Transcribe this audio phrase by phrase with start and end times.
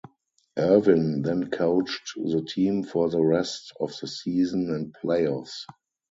[0.57, 5.67] Irvin then coached the team for the rest of the season and playoffs.